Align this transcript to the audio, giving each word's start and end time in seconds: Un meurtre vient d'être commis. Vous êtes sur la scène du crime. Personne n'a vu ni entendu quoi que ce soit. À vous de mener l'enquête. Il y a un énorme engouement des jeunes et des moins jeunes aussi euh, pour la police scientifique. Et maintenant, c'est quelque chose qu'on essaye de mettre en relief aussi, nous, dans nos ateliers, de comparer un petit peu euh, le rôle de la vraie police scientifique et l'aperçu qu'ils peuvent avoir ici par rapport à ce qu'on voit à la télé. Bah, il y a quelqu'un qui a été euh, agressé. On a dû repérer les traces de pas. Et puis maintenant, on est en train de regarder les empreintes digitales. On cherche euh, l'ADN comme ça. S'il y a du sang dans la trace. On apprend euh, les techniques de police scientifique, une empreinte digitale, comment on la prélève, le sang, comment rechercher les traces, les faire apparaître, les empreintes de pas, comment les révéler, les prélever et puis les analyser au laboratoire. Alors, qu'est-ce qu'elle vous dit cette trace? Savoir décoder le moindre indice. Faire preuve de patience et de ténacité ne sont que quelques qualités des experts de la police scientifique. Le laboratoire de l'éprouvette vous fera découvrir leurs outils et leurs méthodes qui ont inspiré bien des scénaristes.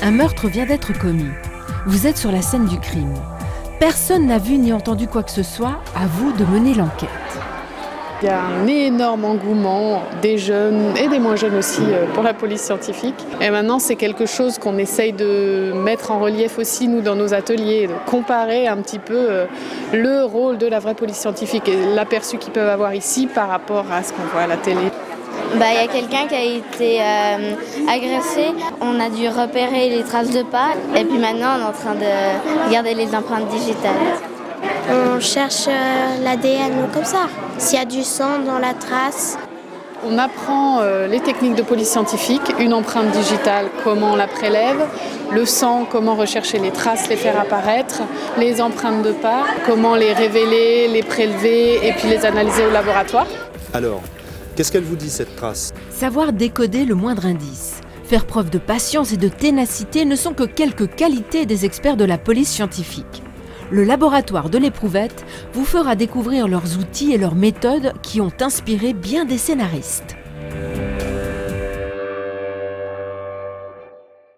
Un 0.00 0.12
meurtre 0.12 0.46
vient 0.46 0.64
d'être 0.64 0.96
commis. 0.96 1.32
Vous 1.86 2.06
êtes 2.06 2.16
sur 2.16 2.30
la 2.30 2.40
scène 2.40 2.66
du 2.66 2.78
crime. 2.78 3.14
Personne 3.80 4.26
n'a 4.26 4.38
vu 4.38 4.56
ni 4.56 4.72
entendu 4.72 5.08
quoi 5.08 5.24
que 5.24 5.30
ce 5.30 5.42
soit. 5.42 5.80
À 5.96 6.06
vous 6.06 6.32
de 6.32 6.44
mener 6.44 6.72
l'enquête. 6.72 7.08
Il 8.22 8.26
y 8.26 8.28
a 8.28 8.40
un 8.40 8.66
énorme 8.68 9.24
engouement 9.24 10.02
des 10.22 10.38
jeunes 10.38 10.96
et 10.96 11.08
des 11.08 11.18
moins 11.18 11.34
jeunes 11.34 11.56
aussi 11.56 11.82
euh, 11.82 12.06
pour 12.14 12.22
la 12.22 12.32
police 12.32 12.62
scientifique. 12.62 13.14
Et 13.40 13.50
maintenant, 13.50 13.80
c'est 13.80 13.96
quelque 13.96 14.26
chose 14.26 14.58
qu'on 14.58 14.78
essaye 14.78 15.12
de 15.12 15.72
mettre 15.74 16.12
en 16.12 16.20
relief 16.20 16.58
aussi, 16.58 16.86
nous, 16.86 17.00
dans 17.00 17.16
nos 17.16 17.34
ateliers, 17.34 17.88
de 17.88 17.92
comparer 18.06 18.68
un 18.68 18.76
petit 18.76 18.98
peu 19.00 19.14
euh, 19.14 19.46
le 19.92 20.24
rôle 20.24 20.58
de 20.58 20.66
la 20.66 20.78
vraie 20.78 20.94
police 20.94 21.16
scientifique 21.16 21.68
et 21.68 21.94
l'aperçu 21.94 22.38
qu'ils 22.38 22.52
peuvent 22.52 22.68
avoir 22.68 22.94
ici 22.94 23.26
par 23.26 23.48
rapport 23.48 23.84
à 23.92 24.04
ce 24.04 24.12
qu'on 24.12 24.24
voit 24.32 24.42
à 24.42 24.46
la 24.46 24.56
télé. 24.56 24.90
Bah, 25.56 25.66
il 25.72 25.80
y 25.80 25.84
a 25.84 25.86
quelqu'un 25.88 26.26
qui 26.28 26.34
a 26.34 26.44
été 26.44 27.00
euh, 27.00 27.54
agressé. 27.88 28.52
On 28.80 29.00
a 29.00 29.08
dû 29.08 29.28
repérer 29.28 29.88
les 29.88 30.02
traces 30.02 30.30
de 30.30 30.42
pas. 30.42 30.70
Et 30.94 31.04
puis 31.04 31.18
maintenant, 31.18 31.56
on 31.56 31.60
est 31.62 31.68
en 31.68 31.72
train 31.72 31.94
de 31.94 32.66
regarder 32.66 32.94
les 32.94 33.14
empreintes 33.14 33.48
digitales. 33.48 33.92
On 34.90 35.20
cherche 35.20 35.66
euh, 35.68 36.22
l'ADN 36.22 36.88
comme 36.92 37.04
ça. 37.04 37.28
S'il 37.56 37.78
y 37.78 37.82
a 37.82 37.86
du 37.86 38.02
sang 38.02 38.40
dans 38.44 38.58
la 38.58 38.74
trace. 38.74 39.38
On 40.06 40.16
apprend 40.16 40.78
euh, 40.80 41.08
les 41.08 41.18
techniques 41.18 41.56
de 41.56 41.62
police 41.62 41.90
scientifique, 41.90 42.54
une 42.60 42.72
empreinte 42.72 43.10
digitale, 43.10 43.66
comment 43.82 44.12
on 44.12 44.16
la 44.16 44.28
prélève, 44.28 44.86
le 45.32 45.44
sang, 45.44 45.86
comment 45.90 46.14
rechercher 46.14 46.58
les 46.58 46.70
traces, 46.70 47.08
les 47.08 47.16
faire 47.16 47.40
apparaître, 47.40 48.02
les 48.36 48.60
empreintes 48.60 49.02
de 49.02 49.10
pas, 49.10 49.42
comment 49.66 49.96
les 49.96 50.12
révéler, 50.12 50.86
les 50.86 51.02
prélever 51.02 51.84
et 51.84 51.92
puis 51.94 52.08
les 52.08 52.24
analyser 52.24 52.64
au 52.64 52.70
laboratoire. 52.70 53.26
Alors, 53.74 54.00
qu'est-ce 54.58 54.72
qu'elle 54.72 54.82
vous 54.82 54.96
dit 54.96 55.08
cette 55.08 55.36
trace? 55.36 55.72
Savoir 55.88 56.32
décoder 56.32 56.84
le 56.84 56.96
moindre 56.96 57.26
indice. 57.26 57.80
Faire 58.02 58.26
preuve 58.26 58.50
de 58.50 58.58
patience 58.58 59.12
et 59.12 59.16
de 59.16 59.28
ténacité 59.28 60.04
ne 60.04 60.16
sont 60.16 60.34
que 60.34 60.42
quelques 60.42 60.92
qualités 60.96 61.46
des 61.46 61.64
experts 61.64 61.96
de 61.96 62.04
la 62.04 62.18
police 62.18 62.48
scientifique. 62.48 63.22
Le 63.70 63.84
laboratoire 63.84 64.50
de 64.50 64.58
l'éprouvette 64.58 65.24
vous 65.52 65.64
fera 65.64 65.94
découvrir 65.94 66.48
leurs 66.48 66.76
outils 66.76 67.12
et 67.12 67.18
leurs 67.18 67.36
méthodes 67.36 67.92
qui 68.02 68.20
ont 68.20 68.32
inspiré 68.40 68.94
bien 68.94 69.24
des 69.24 69.38
scénaristes. 69.38 70.16